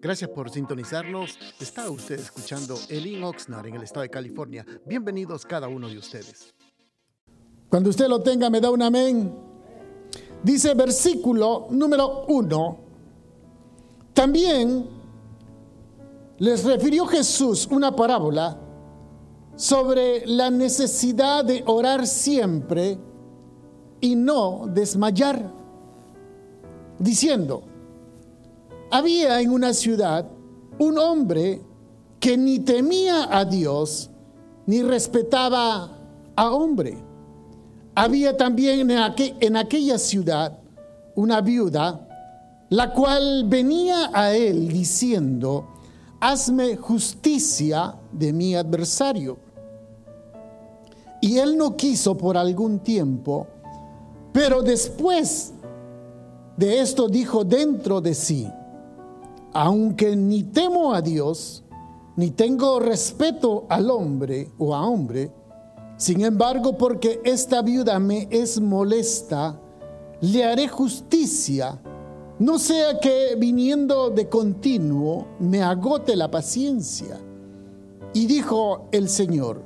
[0.00, 1.38] Gracias por sintonizarnos.
[1.60, 4.64] Está usted escuchando Elin Oxnard en el estado de California.
[4.86, 6.54] Bienvenidos cada uno de ustedes.
[7.68, 9.34] Cuando usted lo tenga, me da un amén.
[10.42, 12.78] Dice versículo número uno.
[14.12, 14.86] También
[16.38, 18.58] les refirió Jesús una parábola
[19.56, 22.98] sobre la necesidad de orar siempre
[24.00, 25.50] y no desmayar,
[26.98, 27.64] diciendo,
[28.94, 30.24] había en una ciudad
[30.78, 31.60] un hombre
[32.20, 34.08] que ni temía a Dios
[34.66, 35.98] ni respetaba
[36.36, 37.02] a hombre.
[37.96, 40.60] Había también en, aquella ciudad
[41.16, 42.06] una viuda,
[42.68, 45.66] la cual venía a él diciendo,
[46.20, 49.38] hazme justicia de mi adversario.
[51.20, 53.48] Y él no quiso por algún tiempo,
[54.32, 55.52] pero después
[56.56, 58.48] de esto dijo dentro de sí,
[59.54, 61.62] aunque ni temo a Dios,
[62.16, 65.32] ni tengo respeto al hombre o a hombre,
[65.96, 69.60] sin embargo, porque esta viuda me es molesta,
[70.20, 71.80] le haré justicia,
[72.40, 77.20] no sea que viniendo de continuo me agote la paciencia.
[78.12, 79.62] Y dijo el Señor,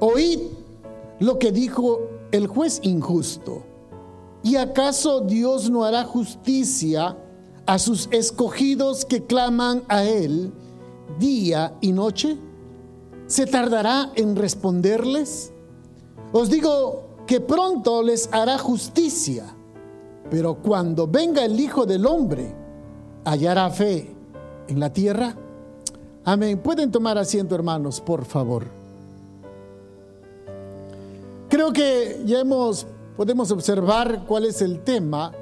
[0.00, 0.40] oíd
[1.20, 2.00] lo que dijo
[2.32, 3.62] el juez injusto.
[4.42, 7.16] ¿Y acaso Dios no hará justicia
[7.66, 10.52] a sus escogidos que claman a Él
[11.18, 12.36] día y noche?
[13.26, 15.52] ¿Se tardará en responderles?
[16.32, 19.44] Os digo que pronto les hará justicia,
[20.30, 22.54] pero cuando venga el Hijo del Hombre,
[23.24, 24.14] hallará fe
[24.68, 25.36] en la tierra.
[26.24, 26.58] Amén.
[26.58, 28.66] Pueden tomar asiento, hermanos, por favor.
[31.48, 35.32] Creo que ya hemos, podemos observar cuál es el tema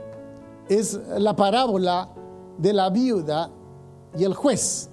[0.71, 2.09] es la parábola
[2.57, 3.51] de la viuda
[4.17, 4.89] y el juez.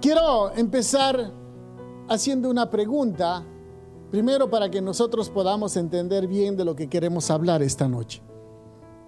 [0.00, 1.30] Quiero empezar
[2.08, 3.44] haciendo una pregunta,
[4.10, 8.22] primero para que nosotros podamos entender bien de lo que queremos hablar esta noche.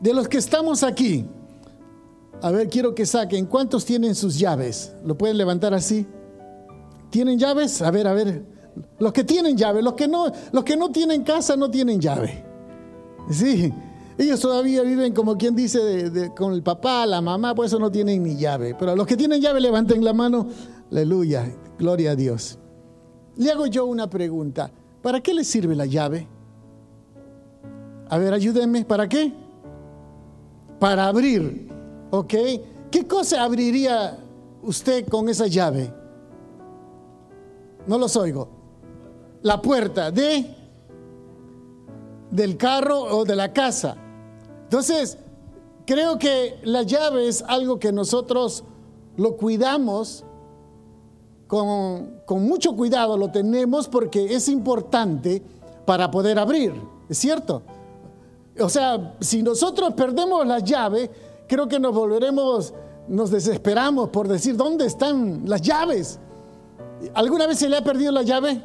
[0.01, 1.27] De los que estamos aquí,
[2.43, 4.95] a ver, quiero que saquen, ¿cuántos tienen sus llaves?
[5.03, 6.07] ¿Lo pueden levantar así?
[7.09, 7.81] ¿Tienen llaves?
[7.81, 8.45] A ver, a ver.
[8.99, 12.45] Los que tienen llave, los que no, los que no tienen casa no tienen llave.
[13.31, 13.73] Sí,
[14.19, 18.23] ellos todavía viven como quien dice con el papá, la mamá, por eso no tienen
[18.25, 18.75] ni llave.
[18.77, 20.49] Pero los que tienen llave levanten la mano.
[20.91, 22.59] Aleluya, gloria a Dios.
[23.37, 24.73] Le hago yo una pregunta.
[25.03, 26.27] ¿Para qué le sirve la llave?
[28.09, 28.85] A ver, ayúdenme.
[28.85, 29.33] ¿Para qué?
[30.81, 31.69] Para abrir.
[32.11, 32.35] ¿Ok?
[32.91, 34.19] ¿Qué cosa abriría
[34.63, 35.93] usted con esa llave?
[37.87, 38.49] No los oigo.
[39.43, 40.57] La puerta de
[42.33, 43.97] del carro o de la casa.
[44.69, 45.17] Entonces,
[45.87, 48.65] creo que la llave es algo que nosotros
[49.17, 50.27] lo cuidamos
[51.47, 55.43] con, mucho cuidado, lo tenemos porque es importante
[55.87, 56.75] para poder abrir,
[57.09, 57.63] ¿es cierto?
[58.61, 61.11] O sea, si nosotros perdemos la llave,
[61.49, 62.75] creo que nos volveremos,
[63.09, 66.19] nos desesperamos por decir, ¿dónde están las llaves?
[67.15, 68.63] ¿Alguna vez se le ha perdido la llave?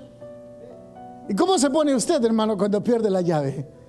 [1.29, 3.82] ¿Y cómo se pone usted, hermano, cuando pierde la llave?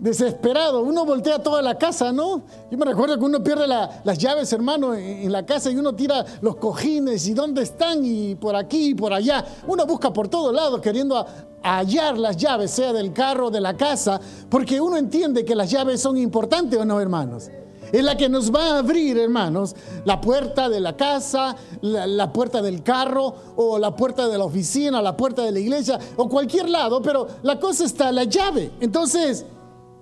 [0.00, 0.82] Desesperado.
[0.82, 2.42] Uno voltea toda la casa, ¿no?
[2.70, 6.24] Yo me recuerdo que uno pierde las llaves, hermano, en, la casa y uno tira
[6.40, 9.44] los cojines y dónde están y por aquí y por allá.
[9.66, 11.24] Uno busca por todos lados queriendo
[11.62, 16.00] hallar las llaves, sea del carro, de la casa, porque uno entiende que las llaves
[16.00, 17.50] son importantes o no, hermanos.
[17.92, 19.74] Es la que nos va a abrir, hermanos,
[20.04, 24.44] la puerta de la casa, la, la, puerta del carro, o la puerta de la
[24.44, 28.70] oficina, la puerta de la iglesia, o cualquier lado, pero la cosa está la llave.
[28.80, 29.44] Entonces,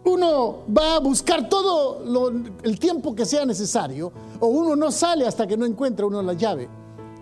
[0.09, 2.03] uno va a buscar todo
[2.63, 6.33] el tiempo que sea necesario o uno no sale hasta que no encuentra uno la
[6.33, 6.69] llave.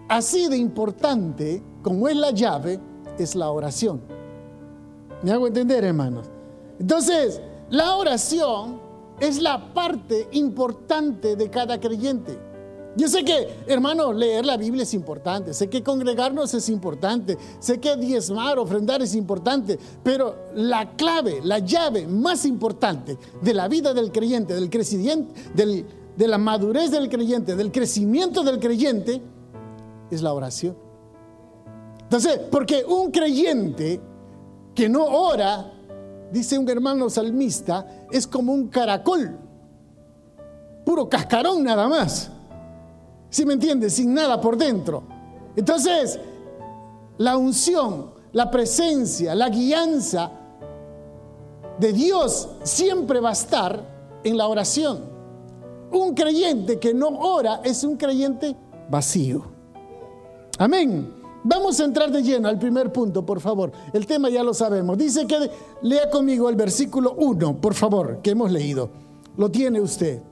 [0.08, 2.80] Así de importante como es la llave,
[3.18, 4.00] es la oración.
[5.22, 6.26] ¿Me hago entender, hermanos?
[6.78, 8.80] Entonces, la oración
[9.20, 12.38] es la parte importante de cada creyente.
[12.96, 17.78] Yo sé que, hermano, leer la Biblia es importante, sé que congregarnos es importante, sé
[17.78, 23.92] que diezmar, ofrendar es importante, pero la clave, la llave más importante de la vida
[23.92, 29.20] del creyente, del crecimiento, de la madurez del creyente, del crecimiento del creyente,
[30.10, 30.74] es la oración.
[32.00, 34.00] Entonces, porque un creyente
[34.74, 35.70] que no ora,
[36.32, 39.36] dice un hermano salmista, es como un caracol,
[40.86, 42.30] puro cascarón nada más.
[43.36, 43.92] ¿Sí me entiendes?
[43.92, 45.02] Sin nada por dentro.
[45.56, 46.18] Entonces,
[47.18, 50.30] la unción, la presencia, la guianza
[51.78, 55.14] de Dios siempre va a estar en la oración.
[55.92, 58.56] un creyente que no ora es un creyente
[58.88, 59.44] vacío.
[60.56, 61.12] Amén.
[61.44, 63.70] Vamos a entrar de lleno al primer punto, por favor.
[63.92, 64.96] El tema ya lo sabemos.
[64.96, 65.50] Dice que
[65.82, 68.88] lea conmigo el versículo 1, por favor, que hemos leído.
[69.36, 70.22] Lo tiene usted.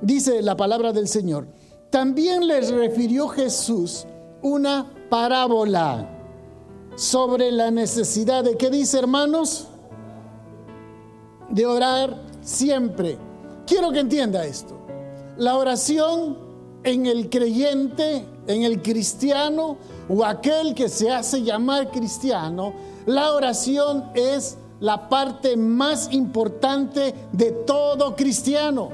[0.00, 1.57] Dice la palabra del Señor.
[1.90, 4.06] También les refirió Jesús
[4.42, 6.06] una parábola
[6.96, 9.68] sobre la necesidad de, ¿qué dice hermanos?
[11.48, 13.16] De orar siempre.
[13.66, 14.76] Quiero que entienda esto.
[15.38, 16.36] La oración
[16.84, 19.76] en el creyente, en el cristiano
[20.08, 22.74] o aquel que se hace llamar cristiano,
[23.06, 28.90] la oración es la parte más importante de todo cristiano.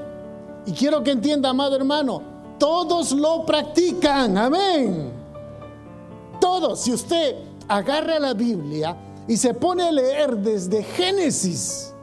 [0.65, 5.11] Y quiero que entienda, amado hermano, todos lo practican, amén.
[6.39, 7.35] Todos, si usted
[7.67, 8.95] agarra la Biblia
[9.27, 11.93] y se pone a leer desde Génesis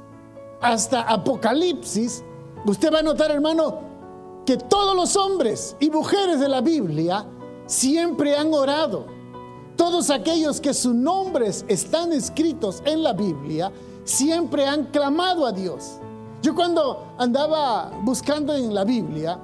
[0.60, 2.22] hasta Apocalipsis,
[2.66, 3.80] usted va a notar, hermano,
[4.44, 7.24] que todos los hombres y mujeres de la Biblia
[7.66, 9.06] siempre han orado.
[9.76, 13.72] Todos aquellos que sus nombres están escritos en la Biblia
[14.04, 15.98] siempre han clamado a Dios.
[16.42, 19.38] Yo cuando andaba buscando en la Biblia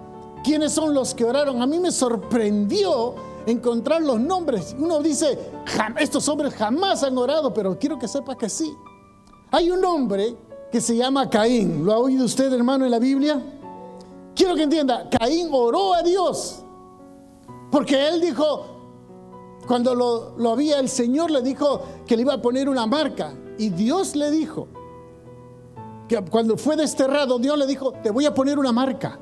[0.49, 3.15] quiénes son los que oraron, a mí me sorprendió
[3.45, 4.75] encontrar los nombres.
[4.79, 5.39] Uno dice,
[6.01, 8.75] estos hombres jamás han orado, pero quiero que sepa que sí.
[9.51, 10.35] Hay un hombre
[10.73, 11.85] que se llama Caín.
[11.85, 13.43] ¿Lo ha oído usted, hermano, en la Biblia?
[14.35, 16.63] Quiero que entienda, Caín oró a Dios.
[17.71, 18.65] Porque él dijo,
[19.67, 23.35] cuando lo, lo había, el Señor le dijo que le iba a poner una marca.
[23.59, 24.67] Y Dios le dijo,
[26.09, 29.21] que cuando fue desterrado, Dios le dijo, te voy a poner una marca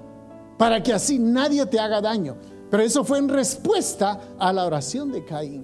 [0.56, 2.36] para que así nadie te haga daño.
[2.70, 5.62] Pero eso fue en respuesta a la oración de Caín.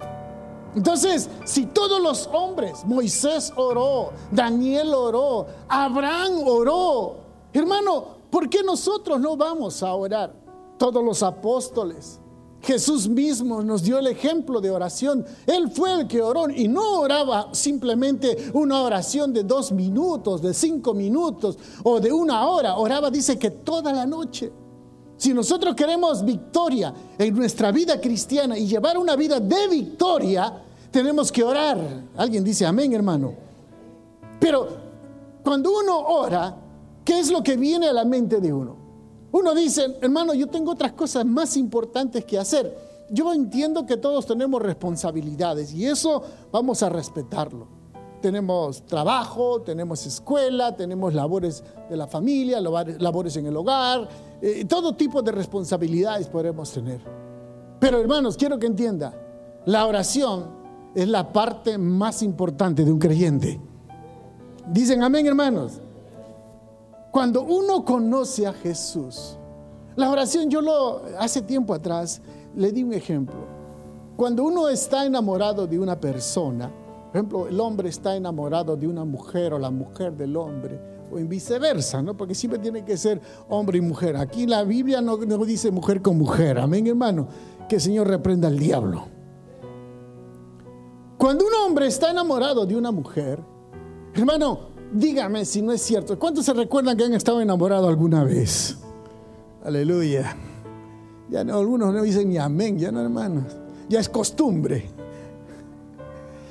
[0.74, 7.16] Entonces, si todos los hombres, Moisés oró, Daniel oró, Abraham oró,
[7.52, 10.32] hermano, ¿por qué nosotros no vamos a orar?
[10.78, 12.20] Todos los apóstoles,
[12.62, 15.26] Jesús mismo nos dio el ejemplo de oración.
[15.46, 20.54] Él fue el que oró y no oraba simplemente una oración de dos minutos, de
[20.54, 22.76] cinco minutos o de una hora.
[22.76, 24.52] Oraba, dice que toda la noche.
[25.22, 30.52] Si nosotros queremos victoria en nuestra vida cristiana y llevar una vida de victoria,
[30.90, 31.78] tenemos que orar.
[32.16, 33.32] Alguien dice amén, hermano.
[34.40, 34.66] Pero
[35.44, 36.56] cuando uno ora,
[37.04, 38.76] ¿qué es lo que viene a la mente de uno?
[39.30, 42.76] Uno dice, hermano, yo tengo otras cosas más importantes que hacer.
[43.08, 46.20] Yo entiendo que todos tenemos responsabilidades y eso
[46.50, 47.82] vamos a respetarlo
[48.22, 54.08] tenemos trabajo, tenemos escuela, tenemos labores de la familia, labores en el hogar,
[54.42, 57.00] eh, todo tipo de responsabilidades podemos tener.
[57.78, 59.14] Pero hermanos, quiero que entienda,
[59.66, 60.46] la oración
[60.94, 63.60] es la parte más importante de un creyente.
[64.66, 65.80] Dicen amén, hermanos.
[67.12, 69.36] Cuando uno conoce a Jesús,
[69.94, 72.20] la oración yo lo hace tiempo atrás
[72.56, 73.36] le di un ejemplo.
[74.16, 76.68] Cuando uno está enamorado de una persona,
[77.12, 80.80] por ejemplo, el hombre está enamorado de una mujer o la mujer del hombre,
[81.12, 82.16] o en viceversa, ¿no?
[82.16, 84.16] Porque siempre tiene que ser hombre y mujer.
[84.16, 87.28] Aquí la Biblia no, dice mujer con mujer, amén, hermano.
[87.68, 89.06] Que el Señor reprenda al diablo.
[91.18, 93.38] Cuando un hombre está enamorado de una mujer,
[94.14, 96.18] hermano, dígame si no es cierto.
[96.18, 98.78] ¿Cuántos se recuerdan que han estado enamorados alguna vez?
[99.64, 100.36] Aleluya.
[101.30, 103.44] Ya no, algunos no dicen ni amén, ya no, hermanos.
[103.88, 104.90] Ya es costumbre.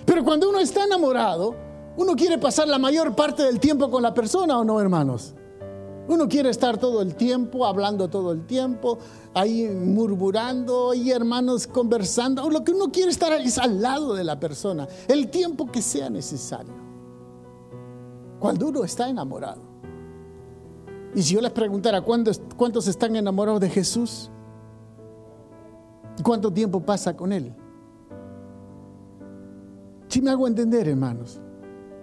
[0.05, 1.55] Pero cuando uno está enamorado,
[1.97, 5.35] uno quiere pasar la mayor parte del tiempo con la persona o no, hermanos.
[6.07, 8.97] Uno quiere estar todo el tiempo, hablando todo el tiempo,
[9.33, 12.49] ahí murmurando, ahí hermanos conversando.
[12.49, 16.09] Lo que uno quiere estar es al lado de la persona, el tiempo que sea
[16.09, 16.73] necesario.
[18.39, 19.61] Cuando uno está enamorado.
[21.13, 24.31] Y si yo les preguntara cuántos, están enamorados de Jesús,
[26.23, 27.53] ¿cuánto tiempo pasa con Él?
[30.07, 31.39] Si me hago entender, hermanos.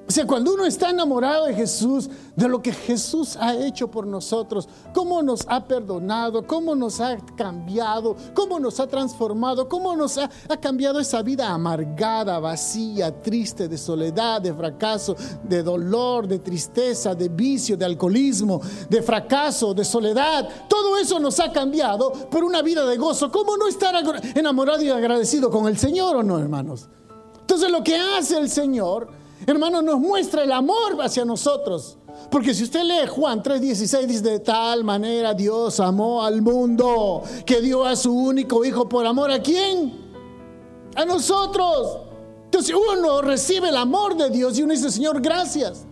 [0.08, 4.06] O sea, cuando uno está enamorado de Jesús, de lo que Jesús ha hecho por
[4.06, 10.16] nosotros, cómo nos ha perdonado, cómo nos ha cambiado, cómo nos ha transformado, cómo nos
[10.16, 16.38] ha, ha, cambiado esa vida amargada, vacía, triste, de soledad, de fracaso, de dolor, de
[16.38, 20.48] tristeza, de vicio, de alcoholismo, de fracaso, de soledad.
[20.70, 23.30] Todo eso nos ha cambiado por una vida de gozo.
[23.30, 23.94] ¿Cómo no estar
[24.34, 26.88] enamorado y agradecido con el Señor o no, hermanos?
[27.42, 29.08] Entonces lo que hace el Señor,
[29.47, 31.97] hermano, nos muestra el amor hacia nosotros.
[32.30, 37.61] Porque si usted lee Juan 3:16, dice, de tal manera Dios amó al mundo que
[37.61, 39.92] dio a su único hijo por amor a quién?
[40.95, 41.99] A nosotros.
[42.45, 45.85] Entonces uno recibe el amor de Dios y uno dice, Señor, gracias.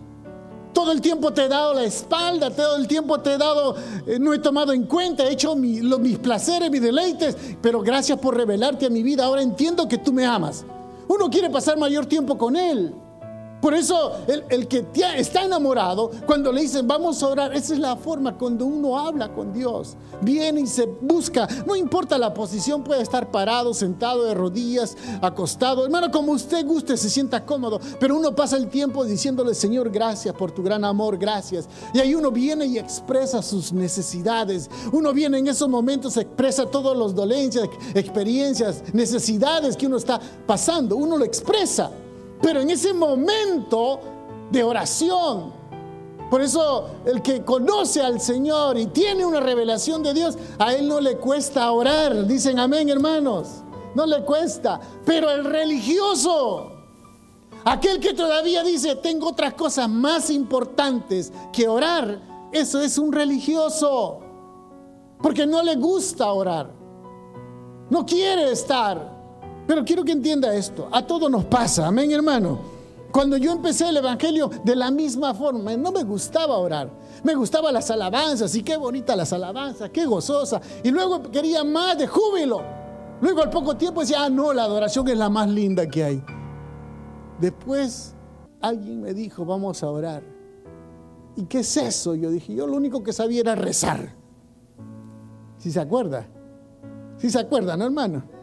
[0.73, 3.75] todo el tiempo te he dado la espalda, todo el tiempo te he dado,
[4.05, 8.37] eh, no he tomado en cuenta, he hecho mis placeres, mis deleites, pero gracias por
[8.37, 10.65] revelarte a mi vida, ahora entiendo que tú me amas.
[11.07, 12.93] Uno quiere pasar mayor tiempo con Él.
[13.61, 14.85] Por eso el, que
[15.17, 19.33] está enamorado, cuando le dicen vamos a orar, esa es la forma cuando uno habla
[19.33, 19.95] con Dios.
[20.21, 25.85] Viene y se busca, no importa la posición, puede estar parado, sentado, de rodillas, acostado.
[25.85, 30.35] Hermano, como usted guste, se sienta cómodo, pero uno pasa el tiempo diciéndole, Señor, gracias
[30.35, 31.67] por tu gran amor, gracias.
[31.93, 34.69] Y ahí uno viene y expresa sus necesidades.
[34.91, 40.95] Uno viene en esos momentos, expresa todas las dolencias, experiencias, necesidades que uno está pasando.
[40.95, 41.91] Uno lo expresa.
[42.41, 43.99] Pero en ese momento
[44.51, 45.51] de oración,
[46.29, 50.87] por eso el que conoce al Señor y tiene una revelación de Dios, a él
[50.87, 52.27] no le cuesta orar.
[52.27, 53.63] Dicen amén, hermanos.
[53.95, 54.79] No le cuesta.
[55.05, 56.71] Pero el religioso,
[57.63, 62.19] aquel que todavía dice, tengo otras cosas más importantes que orar,
[62.51, 64.19] eso es un religioso.
[65.21, 66.69] Porque no le gusta orar.
[67.89, 69.16] No quiere estar.
[69.67, 72.77] Pero quiero que entienda esto, a todos nos pasa, amén hermano.
[73.11, 76.89] Cuando yo empecé el Evangelio de la misma forma, no me gustaba orar,
[77.23, 80.61] me gustaban las alabanzas y qué bonita las alabanzas, qué gozosa.
[80.83, 82.61] Y luego quería más de júbilo.
[83.19, 86.23] Luego al poco tiempo decía, ah, no, la adoración es la más linda que hay.
[87.39, 88.13] Después
[88.61, 90.23] alguien me dijo, vamos a orar.
[91.35, 92.15] ¿Y qué es eso?
[92.15, 94.15] Yo dije, yo lo único que sabía era rezar.
[95.57, 96.27] Si se acuerda,
[97.17, 98.36] si se acuerdan, hermano.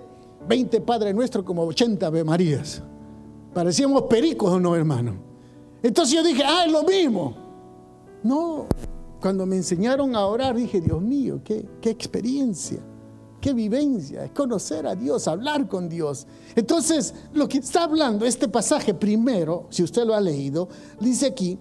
[0.48, 2.82] 20 Padre Nuestro como 80 Ave Marías.
[3.52, 5.14] Parecíamos pericos o no, hermano.
[5.82, 7.34] Entonces yo dije, ah, es lo mismo.
[8.22, 8.66] No,
[9.20, 12.78] cuando me enseñaron a orar dije, Dios mío, qué, qué experiencia,
[13.40, 16.26] qué vivencia, es conocer a Dios, hablar con Dios.
[16.56, 20.68] Entonces, lo que está hablando este pasaje primero, si usted lo ha leído,
[21.00, 21.58] dice aquí,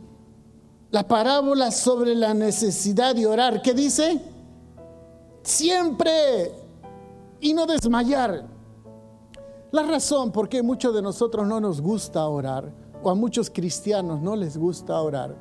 [0.90, 4.22] la parábola sobre la necesidad de orar, ¿qué dice?
[5.42, 6.52] Siempre
[7.42, 8.53] y no desmayar.
[9.74, 14.22] La razón por qué muchos de nosotros no nos gusta orar, o a muchos cristianos
[14.22, 15.36] no les gusta orar,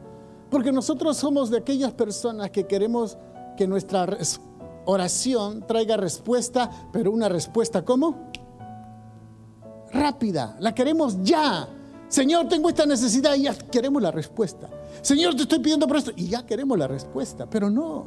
[0.51, 3.19] porque nosotros somos de aquellas personas que queremos
[3.59, 4.07] que nuestra
[4.87, 8.31] oración traiga respuesta, pero una respuesta ¿cómo?
[9.93, 11.69] Rápida, la queremos ya.
[12.09, 14.67] Señor, tengo esta necesidad y ya queremos la respuesta.
[15.03, 18.07] Señor, te estoy pidiendo por esto y ya queremos la respuesta, pero no.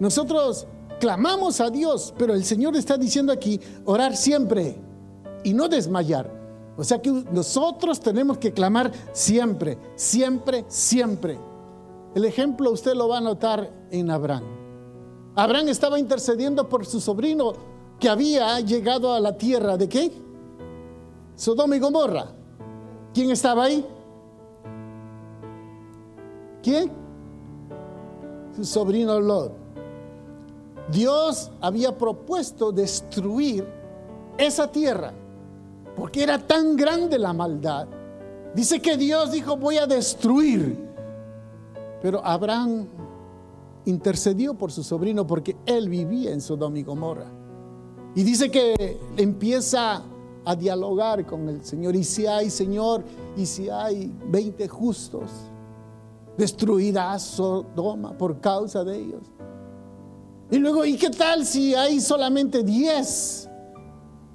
[0.00, 0.66] Nosotros
[0.98, 4.90] clamamos a Dios, pero el Señor está diciendo aquí, orar siempre
[5.44, 6.42] y no desmayar.
[6.76, 11.38] O sea que nosotros tenemos que clamar siempre, siempre, siempre.
[12.14, 14.44] El ejemplo usted lo va a notar en Abraham.
[15.34, 17.52] Abraham estaba intercediendo por su sobrino
[17.98, 20.12] que había llegado a la tierra de qué?
[21.36, 22.26] Sodoma y Gomorra.
[23.14, 23.86] ¿Quién estaba ahí?
[26.62, 26.90] ¿Quién?
[28.56, 29.52] Su sobrino Lot.
[30.90, 33.66] Dios había propuesto destruir
[34.36, 35.12] esa tierra
[35.96, 37.86] porque era tan grande la maldad.
[38.54, 40.78] Dice que Dios dijo, voy a destruir.
[42.00, 42.86] Pero Abraham
[43.84, 47.26] intercedió por su sobrino porque él vivía en Sodoma y Gomorra.
[48.14, 50.02] Y dice que empieza
[50.44, 51.96] a dialogar con el Señor.
[51.96, 53.04] Y si hay, Señor,
[53.36, 55.30] y si hay 20 justos,
[56.36, 59.22] destruida Sodoma por causa de ellos.
[60.50, 63.48] Y luego, ¿y qué tal si hay solamente 10?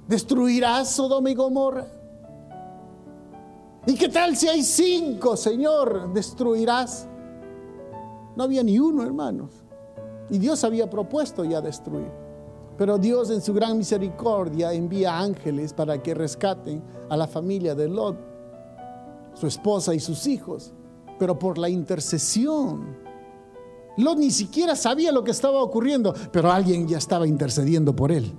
[0.08, 1.86] ¿Destruirás Sodoma y Gomorra?
[3.86, 6.12] ¿Y qué tal si hay cinco, Señor?
[6.14, 7.06] ¿Destruirás?
[8.34, 9.52] No había ni uno, hermanos.
[10.30, 12.10] Y Dios había propuesto ya destruir.
[12.78, 17.88] Pero Dios en su gran misericordia envía ángeles para que rescaten a la familia de
[17.88, 18.16] Lot,
[19.34, 20.72] su esposa y sus hijos.
[21.18, 22.96] Pero por la intercesión,
[23.98, 28.32] Lot ni siquiera sabía lo que estaba ocurriendo, pero alguien ya estaba intercediendo por él.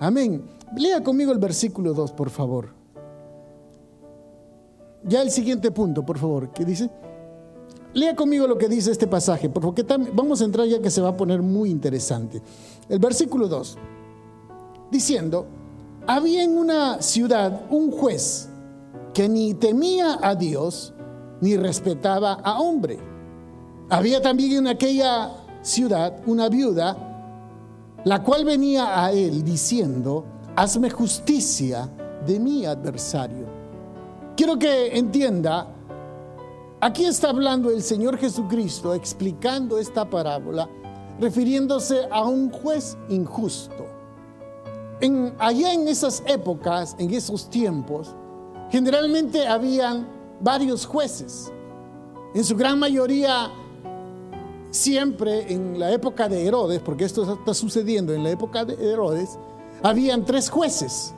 [0.00, 0.44] Amén.
[0.76, 2.70] Lea conmigo el versículo 2, por favor.
[5.04, 6.90] Ya el siguiente punto, por favor, ¿qué dice?
[7.94, 11.10] Lea conmigo lo que dice este pasaje, porque vamos a entrar ya que se va
[11.10, 12.42] a poner muy interesante.
[12.88, 13.78] El versículo 2,
[14.90, 15.46] diciendo,
[16.06, 18.48] había en una ciudad un juez
[19.14, 20.92] que ni temía a Dios
[21.40, 22.98] ni respetaba a hombre.
[23.88, 25.30] Había también en aquella
[25.62, 27.15] ciudad una viuda,
[28.06, 31.90] la cual venía a él diciendo, hazme justicia
[32.24, 33.46] de mi adversario.
[34.36, 35.66] Quiero que entienda,
[36.80, 40.68] aquí está hablando el Señor Jesucristo explicando esta parábola,
[41.18, 43.84] refiriéndose a un juez injusto.
[45.40, 48.14] Allá en esas épocas, en esos tiempos,
[48.70, 50.06] generalmente habían
[50.40, 51.52] varios jueces.
[52.36, 53.50] en su gran mayoría,
[54.76, 59.38] siempre en la época de Herodes, porque esto está sucediendo en la época de Herodes,
[59.82, 61.14] habían tres jueces.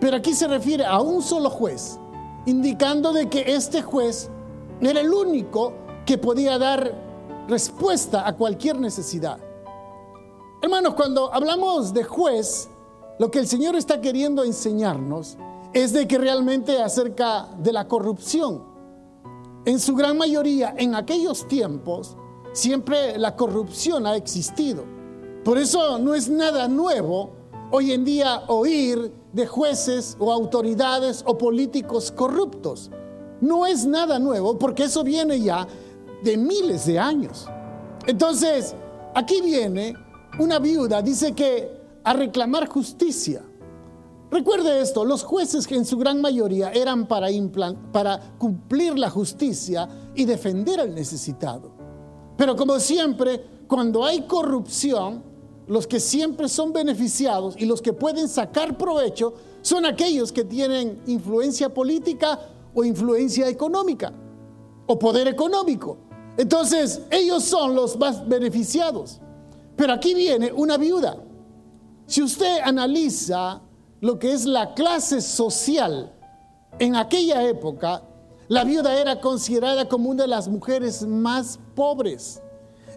[0.00, 1.98] Pero aquí se refiere a un solo juez,
[2.46, 4.30] indicando de que este juez
[4.80, 5.72] era el único
[6.04, 6.92] que podía dar
[7.48, 9.38] respuesta a cualquier necesidad.
[10.62, 12.68] Hermanos, cuando hablamos de juez,
[13.18, 15.36] lo que el Señor está queriendo enseñarnos
[15.72, 18.64] es de que realmente acerca de la corrupción.
[19.66, 22.16] En su gran mayoría, en aquellos tiempos,
[22.54, 24.84] siempre la corrupción ha existido.
[25.44, 27.32] Por eso no es nada nuevo
[27.70, 32.90] hoy en día oír de jueces o autoridades o políticos corruptos.
[33.42, 35.66] No es nada nuevo porque eso viene ya
[36.22, 37.46] de miles de años.
[38.06, 38.74] Entonces,
[39.14, 39.94] aquí viene
[40.38, 41.68] una viuda, dice que
[42.04, 43.42] a reclamar justicia.
[44.30, 47.28] Recuerde esto, los jueces que en su gran mayoría eran para,
[47.92, 51.73] para cumplir la justicia y defender al necesitado.
[52.36, 55.22] Pero como siempre, cuando hay corrupción,
[55.66, 61.00] los que siempre son beneficiados y los que pueden sacar provecho son aquellos que tienen
[61.06, 62.38] influencia política
[62.74, 64.12] o influencia económica
[64.86, 65.96] o poder económico.
[66.36, 69.20] Entonces, ellos son los más beneficiados.
[69.76, 71.16] Pero aquí viene una viuda.
[72.06, 73.62] Si usted analiza
[74.00, 76.12] lo que es la clase social
[76.78, 78.02] en aquella época,
[78.48, 82.42] la viuda era considerada como una de las mujeres más pobres.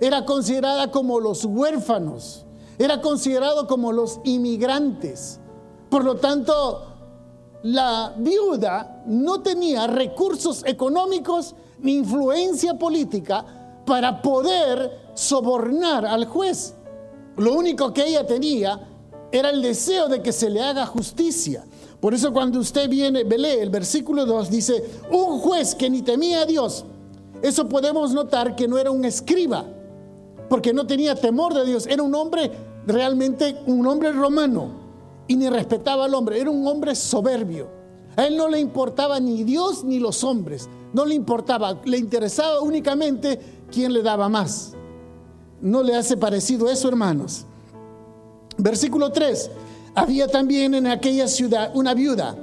[0.02, 2.46] Era considerada como los huérfanos.
[2.78, 5.40] Era considerado como los inmigrantes.
[5.90, 6.88] Por lo tanto,
[7.64, 13.46] la viuda no tenía recursos económicos ni influencia política
[13.86, 16.76] para poder sobornar al juez.
[17.38, 18.88] Lo único que ella tenía
[19.32, 21.66] era el deseo de que se le haga justicia.
[22.00, 26.42] Por eso cuando usted viene, lee el versículo 2, dice, un juez que ni temía
[26.42, 26.86] a Dios.
[27.42, 29.66] Eso podemos notar que no era un escriba,
[30.50, 31.88] porque no tenía temor de Dios.
[31.88, 32.52] Era un hombre
[32.86, 34.70] realmente, un hombre romano,
[35.28, 36.40] y ni respetaba al hombre.
[36.40, 37.68] Era un hombre soberbio.
[38.16, 40.70] A él no le importaba ni Dios ni los hombres.
[40.94, 41.80] No le importaba.
[41.86, 43.40] Le interesaba únicamente
[43.72, 44.74] quién le daba más.
[45.62, 47.46] ¿No le hace parecido eso, hermanos?
[48.58, 49.52] Versículo 3.
[49.98, 52.36] Había también en aquella ciudad una viuda,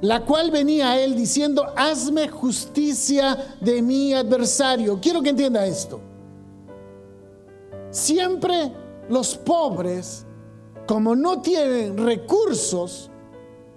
[0.00, 4.98] la cual venía a él diciendo, hazme justicia de mi adversario.
[5.00, 6.00] Quiero que entienda esto.
[7.90, 8.72] Siempre
[9.08, 10.26] los pobres,
[10.88, 13.12] como no tienen recursos,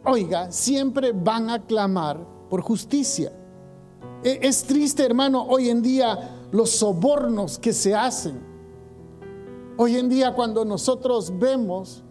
[0.03, 2.17] oiga, siempre van a clamar
[2.49, 3.31] por justicia.
[4.23, 8.39] E, es triste, hermano, hoy en día los sobornos que se hacen.
[9.77, 12.03] Hoy en día cuando nosotros vemos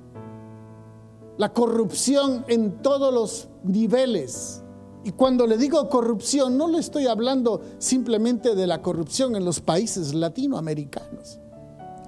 [1.39, 4.63] la corrupción en todos los niveles,
[5.05, 9.61] y cuando le digo corrupción, no le estoy hablando simplemente de la corrupción en los
[9.61, 11.41] países latinoamericanos.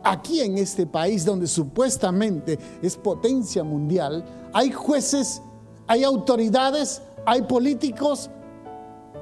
[0.02, 5.40] Aquí en este país donde supuestamente es potencia mundial, hay jueces,
[5.86, 8.28] hay autoridades, hay políticos,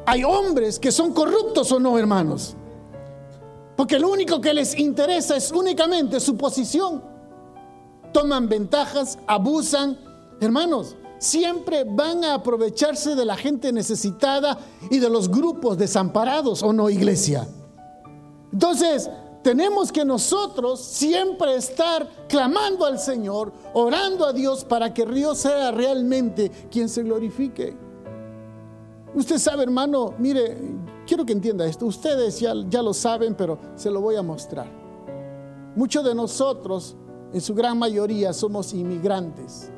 [0.07, 2.57] hay hombres que son corruptos o no, hermanos.
[3.77, 7.03] Porque lo único que les interesa es únicamente su posición.
[8.13, 9.99] Toman ventajas, abusan.
[10.41, 14.59] Hermanos, siempre van a aprovecharse de la gente necesitada
[14.91, 17.47] y de los grupos desamparados, ¿o no, iglesia?
[18.53, 19.11] Entonces,
[19.43, 25.71] tenemos que nosotros siempre estar clamando al Señor, orando a Dios para que Dios sea
[25.71, 27.77] realmente quien se glorifique.
[29.15, 30.59] Usted sabe, hermano, mire,
[31.07, 31.87] quiero que entienda esto.
[31.87, 34.71] Ustedes ya, ya lo saben, pero se lo voy a mostrar.
[35.75, 36.97] Muchos de nosotros,
[37.33, 39.71] en su gran mayoría, somos inmigrantes.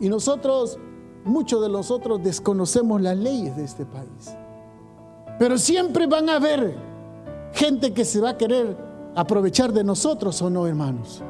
[0.00, 0.78] Y nosotros,
[1.24, 4.36] muchos de nosotros desconocemos las leyes de este país.
[5.38, 6.76] Pero siempre van a haber
[7.52, 8.76] gente que se va a querer
[9.14, 11.22] aprovechar de nosotros o no, hermanos.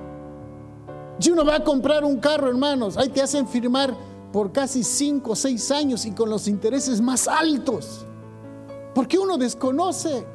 [1.18, 3.94] Si uno va a comprar un carro, hermanos, ahí te hacen firmar
[4.32, 8.04] por casi cinco o seis años y con los intereses más altos.
[8.94, 10.26] Porque uno desconoce.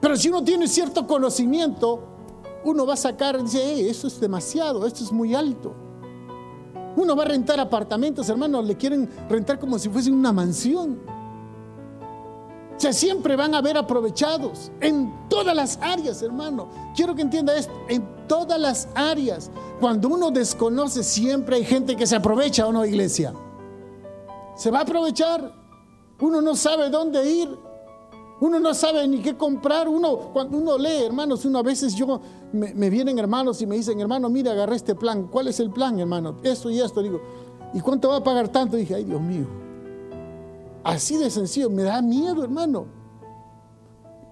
[0.00, 2.17] Pero si uno tiene cierto conocimiento,
[2.64, 5.74] uno va a sacar dice, esto es demasiado, esto es muy alto.
[6.96, 10.98] Uno va a rentar apartamentos, hermanos, le quieren rentar como si fuese una mansión.
[12.76, 16.68] O sea, siempre van a haber aprovechados en todas las áreas, hermano.
[16.94, 19.50] Quiero que entienda esto, en todas las áreas.
[19.80, 23.32] Cuando uno desconoce, siempre hay gente que se aprovecha o no, iglesia.
[24.56, 25.52] Se va a aprovechar.
[26.20, 27.67] Uno no sabe dónde ir.
[28.40, 29.88] Uno no sabe ni qué comprar.
[29.88, 32.20] Uno, cuando uno lee, hermanos, uno a veces yo
[32.52, 35.26] me, vienen hermanos y me dicen, hermano, mira, agarré este plan.
[35.26, 36.36] ¿Cuál es el plan, hermano?
[36.42, 37.02] Esto y esto.
[37.02, 37.20] Digo,
[37.74, 38.76] ¿y cuánto va a pagar tanto?
[38.76, 39.46] dije, ay, Dios mío
[40.84, 42.86] Así de sencillo, me da miedo, hermano.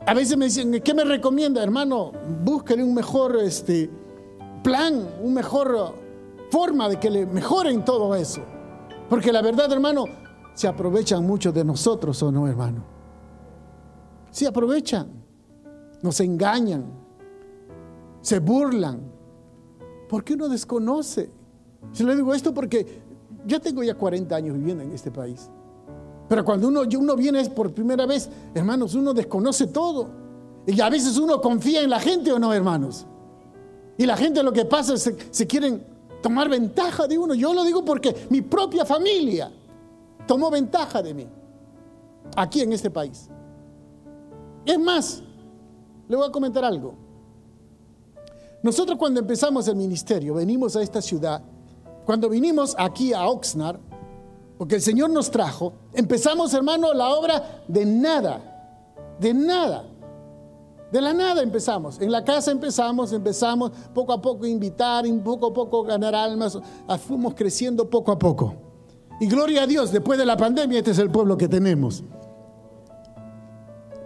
[0.07, 2.13] A veces me dicen, ¿qué me recomienda, hermano?
[2.45, 3.91] Búsquele un mejor este,
[4.63, 5.95] plan, una mejor
[6.51, 8.41] forma de que le mejoren todo eso.
[9.11, 10.05] Porque la verdad, hermano,
[10.55, 12.96] se aprovechan mucho de nosotros, ¿o no, hermano?
[14.37, 15.09] Se aprovechan,
[16.03, 16.85] nos engañan,
[18.21, 19.01] se burlan,
[20.11, 21.31] porque uno desconoce.
[21.93, 22.87] Se le digo esto porque
[23.47, 25.49] yo tengo ya 40 años viviendo en este país.
[26.29, 30.11] Pero cuando uno, uno viene por primera vez, hermanos, uno desconoce todo.
[30.67, 33.07] Y a veces uno confía en la gente o no, hermanos.
[33.97, 35.83] Y la gente lo que pasa es que se quieren
[36.21, 37.33] tomar ventaja de uno.
[37.33, 39.51] Yo lo digo porque mi propia familia
[40.27, 41.27] tomó ventaja de mí
[42.37, 43.31] aquí en este país.
[44.67, 45.23] Es más,
[46.09, 46.95] le voy a comentar algo.
[48.63, 51.41] Nosotros cuando empezamos el ministerio, venimos a esta ciudad,
[52.05, 53.79] cuando vinimos aquí a Oxnard,
[54.59, 58.41] porque el Señor nos trajo, empezamos, hermano, la obra de nada,
[59.21, 59.85] de nada.
[60.91, 62.01] De la nada empezamos.
[62.01, 66.59] En la casa empezamos, empezamos poco a poco a invitar, poco a poco ganar almas,
[67.07, 68.55] fuimos creciendo poco a poco.
[69.21, 72.05] Y gloria a Dios, después de la pandemia este es el pueblo que tenemos.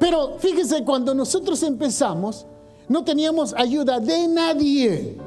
[0.01, 2.47] Pero fíjese, cuando nosotros empezamos,
[2.89, 5.19] no teníamos ayuda de nadie,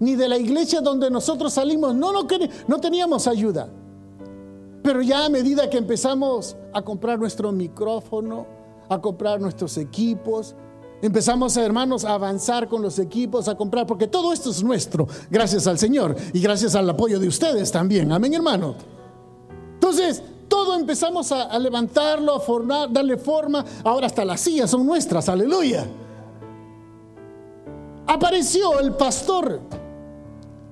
[0.00, 2.26] ni de la iglesia donde nosotros salimos, no, no,
[2.66, 3.70] no teníamos ayuda.
[4.82, 8.46] Pero ya a medida que empezamos a comprar nuestro micrófono,
[8.88, 10.56] a comprar nuestros equipos,
[11.00, 15.68] empezamos, hermanos, a avanzar con los equipos, a comprar, porque todo esto es nuestro, gracias
[15.68, 18.10] al Señor y gracias al apoyo de ustedes también.
[18.10, 18.74] Amén, hermano.
[19.74, 23.64] Entonces, todo empezamos a, levantarlo, a formar, darle forma.
[23.84, 25.86] Ahora hasta las sillas son nuestras, aleluya
[28.06, 29.60] apareció el pastor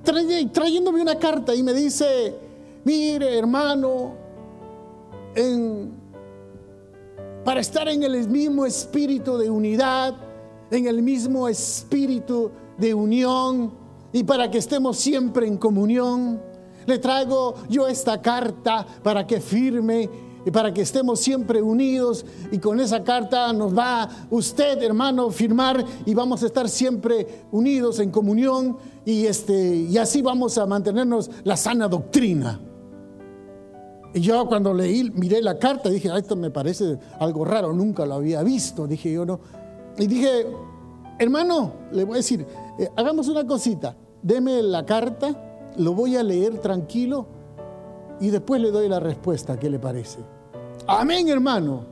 [0.03, 2.35] trayéndome una carta y me dice,
[2.83, 4.13] mire hermano,
[7.43, 10.15] para estar en el mismo espíritu de unidad,
[10.71, 13.71] en el mismo espíritu de unión
[14.13, 16.41] y para que estemos siempre en comunión,
[16.85, 20.09] le traigo yo esta carta para que firme
[20.45, 25.83] y para que estemos siempre unidos y con esa carta nos va usted, hermano, firmar
[26.05, 31.31] y vamos a estar siempre unidos en comunión y, este, y así vamos a mantenernos
[31.43, 32.59] la sana doctrina.
[34.13, 38.05] Y yo cuando leí, miré la carta, dije, ah, esto me parece algo raro, nunca
[38.05, 39.39] lo había visto, dije yo no.
[39.97, 40.45] Y dije,
[41.17, 42.45] hermano, le voy a decir,
[42.79, 47.25] eh, hagamos una cosita, deme la carta, lo voy a leer tranquilo
[48.19, 50.19] y después le doy la respuesta, ¿qué le parece?
[50.87, 51.83] Amén, hermano.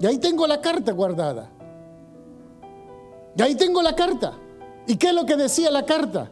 [0.00, 1.50] Y ahí tengo la carta guardada.
[3.36, 4.34] Y ahí tengo la carta.
[4.86, 6.30] ¿Y qué es lo que decía la carta?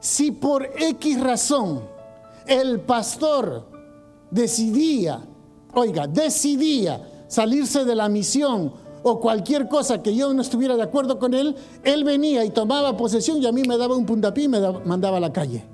[0.00, 1.82] Si por X razón
[2.46, 3.66] el pastor
[4.30, 5.20] decidía,
[5.74, 11.18] oiga, decidía salirse de la misión o cualquier cosa que yo no estuviera de acuerdo
[11.18, 14.48] con él, él venía y tomaba posesión y a mí me daba un puntapié y
[14.48, 15.64] me mandaba a la calle.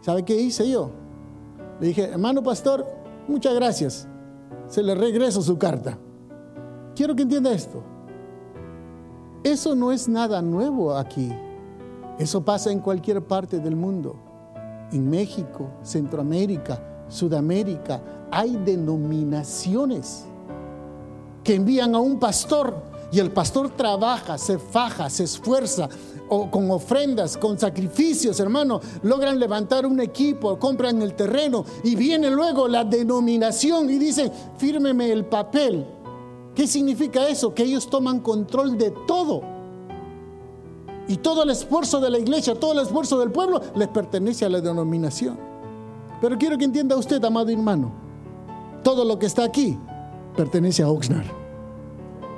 [0.00, 0.90] ¿Sabe qué hice yo?
[1.80, 2.86] Le dije, hermano pastor,
[3.26, 4.08] muchas gracias.
[4.68, 5.98] Se le regreso su carta.
[6.94, 7.82] Quiero que entienda esto.
[9.42, 11.32] Eso no es nada nuevo aquí.
[12.18, 14.16] Eso pasa en cualquier parte del mundo.
[14.92, 20.26] En México, Centroamérica, Sudamérica, hay denominaciones
[21.48, 22.74] que envían a un pastor
[23.10, 25.88] y el pastor trabaja, se faja, se esfuerza,
[26.28, 32.30] o con ofrendas, con sacrificios, hermano, logran levantar un equipo, compran el terreno y viene
[32.30, 35.86] luego la denominación y dicen, fírmeme el papel.
[36.54, 37.54] ¿Qué significa eso?
[37.54, 39.40] Que ellos toman control de todo.
[41.08, 44.50] Y todo el esfuerzo de la iglesia, todo el esfuerzo del pueblo les pertenece a
[44.50, 45.38] la denominación.
[46.20, 47.90] Pero quiero que entienda usted, amado hermano,
[48.84, 49.78] todo lo que está aquí
[50.36, 51.37] pertenece a Oxnard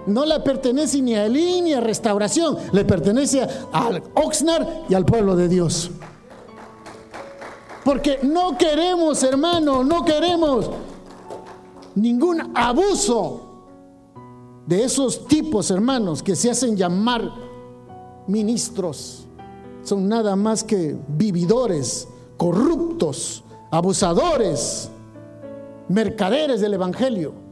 [0.07, 5.05] no le pertenece ni a Elí ni a Restauración, le pertenece al Oxnard y al
[5.05, 5.91] pueblo de Dios.
[7.85, 10.71] Porque no queremos, hermano, no queremos
[11.95, 13.47] ningún abuso
[14.67, 17.31] de esos tipos, hermanos, que se hacen llamar
[18.27, 19.27] ministros.
[19.83, 24.91] Son nada más que vividores, corruptos, abusadores,
[25.89, 27.50] mercaderes del Evangelio.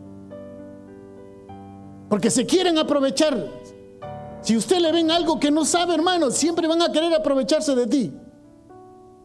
[2.08, 3.36] Porque se quieren aprovechar.
[4.40, 7.86] Si usted le ven algo que no sabe, hermano, siempre van a querer aprovecharse de
[7.86, 8.12] ti.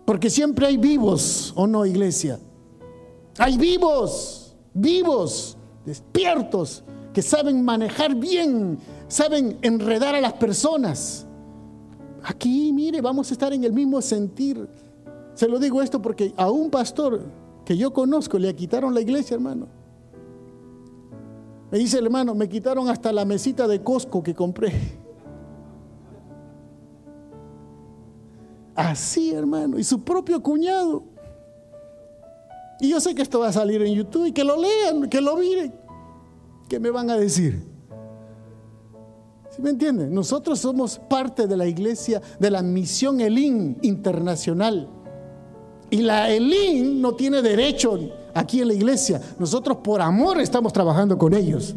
[0.05, 2.39] Porque siempre hay vivos, ¿o no, iglesia?
[3.37, 11.25] Hay vivos, vivos, despiertos, que saben manejar bien, saben enredar a las personas.
[12.23, 14.67] Aquí, mire, vamos a estar en el mismo sentir.
[15.35, 17.23] Se lo digo esto porque a un pastor
[17.65, 19.67] que yo conozco le quitaron la iglesia, hermano.
[21.73, 24.71] Me dice el hermano, me quitaron hasta la mesita de Costco que compré.
[28.75, 31.03] Así, hermano, y su propio cuñado.
[32.79, 35.19] Y yo sé que esto va a salir en YouTube y que lo lean, que
[35.19, 35.73] lo miren.
[36.69, 37.65] ¿Qué me van a decir?
[39.49, 40.13] ¿Sí me entienden?
[40.13, 44.87] Nosotros somos parte de la iglesia de la misión Elín internacional.
[45.89, 47.97] Y la Elín no tiene derecho
[48.33, 49.21] aquí en la iglesia.
[49.39, 51.75] Nosotros por amor estamos trabajando con ellos.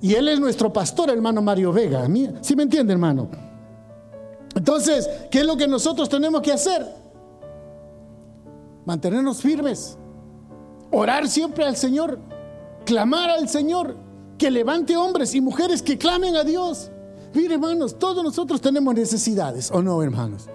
[0.00, 2.06] Y él es nuestro pastor, hermano Mario Vega.
[2.42, 3.28] ¿Sí me entiende, hermano?
[4.54, 6.86] Entonces, ¿qué es lo que nosotros tenemos que hacer?
[8.84, 9.96] Mantenernos firmes.
[10.90, 12.18] Orar siempre al Señor.
[12.84, 13.96] Clamar al Señor.
[14.36, 16.90] Que levante hombres y mujeres que clamen a Dios.
[17.32, 20.48] Mire, hermanos, todos nosotros tenemos necesidades, ¿o no, hermanos?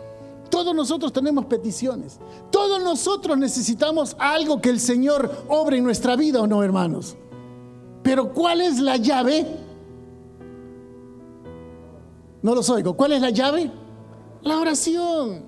[0.49, 2.19] Todos nosotros tenemos peticiones.
[2.51, 7.15] Todos nosotros necesitamos algo que el Señor obre en nuestra vida o no, hermanos.
[8.03, 9.45] Pero ¿cuál es la llave?
[12.41, 12.95] No los oigo.
[12.95, 13.71] ¿Cuál es la llave?
[14.41, 15.47] La oración.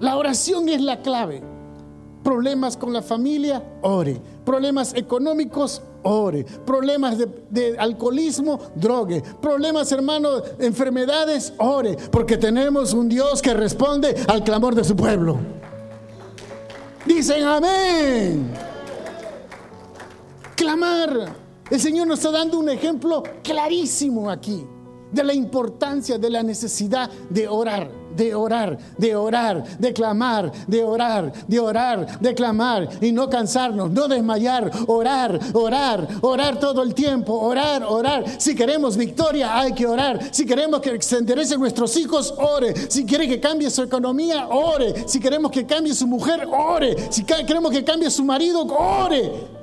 [0.00, 1.42] La oración es la clave.
[2.28, 4.20] Problemas con la familia, ore.
[4.44, 6.44] Problemas económicos, ore.
[6.44, 9.22] Problemas de, alcoholismo, drogue.
[9.40, 11.96] Problemas, hermanos, enfermedades, ore.
[12.12, 15.38] Porque tenemos un Dios que responde al clamor de su pueblo.
[17.06, 18.52] Dicen amén.
[20.54, 21.34] Clamar.
[21.70, 24.66] El Señor nos está dando un ejemplo clarísimo aquí
[25.10, 30.84] de la importancia, de la necesidad de orar de orar, de orar, de clamar, de
[30.84, 36.94] orar, de orar, de clamar y no cansarnos, no desmayar, orar, orar, orar todo el
[36.94, 38.24] tiempo, orar, orar.
[38.38, 40.20] Si queremos victoria, hay que orar.
[40.32, 42.74] Si queremos que se enderecen nuestros hijos, ore.
[42.90, 45.06] Si quiere que cambie su economía, ore.
[45.06, 46.96] Si queremos que cambie su mujer, ore.
[47.10, 49.58] Si queremos que cambie su marido, ore.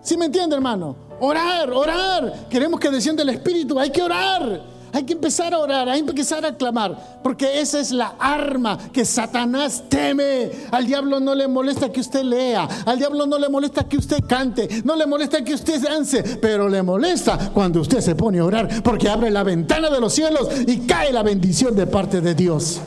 [0.00, 0.96] ¿Sí me entiende, hermano?
[1.20, 2.46] Orar, orar.
[2.50, 4.73] Queremos que descienda el Espíritu, hay que orar.
[4.94, 8.78] Hay que empezar a orar, hay que empezar a clamar, porque esa es la arma
[8.92, 10.52] que Satanás teme.
[10.70, 14.20] Al diablo no le molesta que usted lea, al diablo no le molesta que usted
[14.24, 18.44] cante, no le molesta que usted dance, pero le molesta cuando usted se pone a
[18.44, 22.36] orar, porque abre la ventana de los cielos y cae la bendición de parte de
[22.36, 22.80] Dios.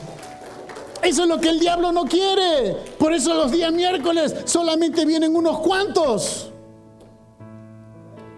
[1.02, 2.74] Eso es lo que el diablo no quiere.
[2.98, 6.50] Por eso los días miércoles solamente vienen unos cuantos.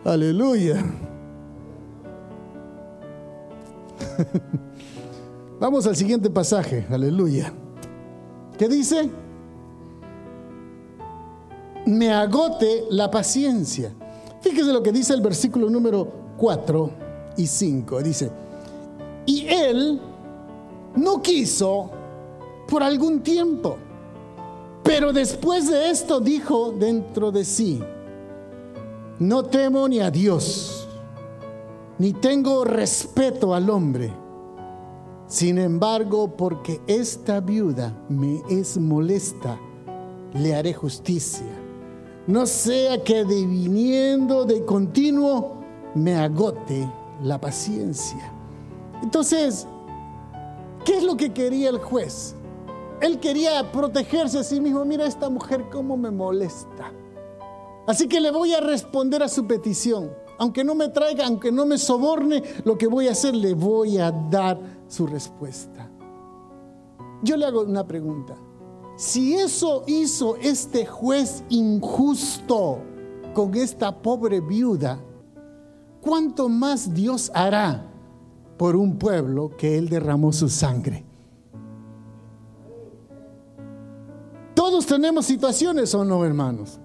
[0.05, 0.85] Aleluya.
[5.61, 7.53] Vamos al siguiente pasaje, aleluya.
[8.59, 9.11] ¿Qué dice?
[11.87, 13.93] Me agote la paciencia.
[14.41, 16.91] Fíjese lo que dice el versículo número 4
[17.37, 18.03] y 5.
[18.03, 18.31] Dice,
[19.27, 20.01] y él
[20.97, 21.91] no quiso
[22.69, 23.77] por algún tiempo,
[24.83, 27.83] pero después de esto dijo dentro de sí,
[29.19, 30.80] no temo ni a Dios
[32.01, 34.11] ni tengo respeto al hombre.
[35.27, 39.61] Sin embargo, porque esta viuda me es molesta,
[40.33, 41.45] le haré justicia.
[42.27, 45.59] No sea que deviniendo de continuo
[45.95, 46.91] me agote
[47.23, 48.33] la paciencia.
[49.03, 49.67] Entonces,
[50.87, 52.35] ¿qué es lo que quería el juez?
[53.03, 54.87] Él quería protegerse a sí mismo.
[54.87, 56.95] Mira esta mujer cómo me molesta.
[57.87, 61.67] Así que le voy a responder a su petición aunque no me traiga, aunque no
[61.67, 65.91] me soborne, lo que voy a hacer, le voy a dar su respuesta.
[67.23, 68.39] Yo le hago una pregunta.
[68.97, 72.79] Si eso hizo este juez injusto
[73.35, 74.99] con esta pobre viuda,
[76.01, 77.87] ¿cuánto más Dios hará
[78.57, 81.05] por un pueblo que Él derramó su sangre?
[84.55, 86.81] Todos tenemos situaciones o no, hermanos.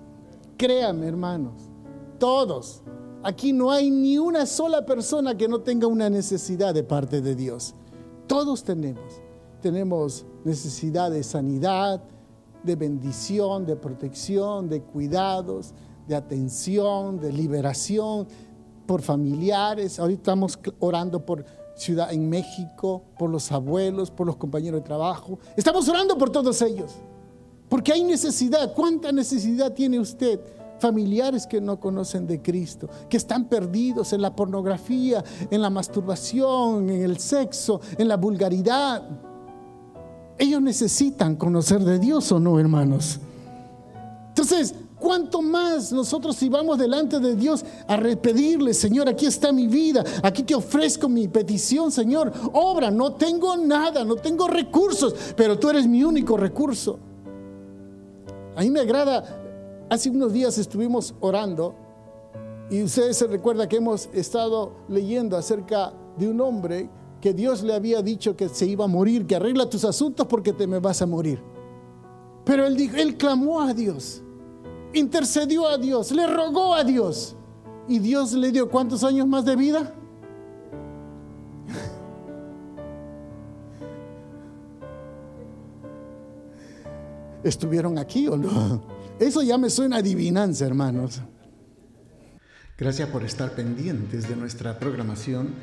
[0.57, 1.53] Créame, hermanos.
[2.19, 2.81] Todos.
[3.25, 7.33] Aquí no hay ni una sola persona que no tenga una necesidad de parte de
[7.33, 7.73] Dios.
[8.27, 9.19] Todos tenemos.
[9.63, 12.03] Tenemos necesidad de sanidad,
[12.61, 15.73] de bendición, de protección, de cuidados,
[16.07, 18.27] de atención, de liberación,
[18.85, 19.97] por familiares.
[19.97, 25.39] Ahorita estamos orando por ciudad en México, por los abuelos, por los compañeros de trabajo.
[25.57, 26.91] Estamos orando por todos ellos.
[27.69, 28.71] Porque hay necesidad.
[28.75, 30.39] ¿Cuánta necesidad tiene usted?
[30.79, 36.89] Familiares que no conocen de Cristo, que están perdidos en la pornografía, en la masturbación,
[36.89, 39.03] en el sexo, en la vulgaridad.
[40.38, 43.19] Ellos necesitan conocer de Dios o no, hermanos.
[44.29, 49.67] Entonces, ¿cuánto más nosotros si vamos delante de Dios a repetirle, Señor, aquí está mi
[49.67, 55.57] vida, aquí te ofrezco mi petición, Señor, obra, no tengo nada, no tengo recursos, pero
[55.57, 56.99] tú eres mi único recurso.
[58.57, 59.44] A mí me agrada,
[59.89, 61.75] hace unos días estuvimos orando
[62.69, 66.89] y ustedes se recuerdan que hemos estado leyendo acerca de un hombre
[67.21, 70.51] que Dios le había dicho que se iba a morir, que arregla tus asuntos porque
[70.53, 71.41] te me vas a morir.
[72.43, 74.21] Pero él dijo, él clamó a Dios,
[74.93, 77.37] intercedió a Dios, le rogó a Dios.
[77.87, 79.93] Y Dios le dio cuántos años más de vida?
[87.43, 88.94] ¿Estuvieron aquí o no?
[89.19, 91.21] Eso ya me suena adivinanza, hermanos.
[92.78, 95.56] Gracias por estar pendientes de nuestra programación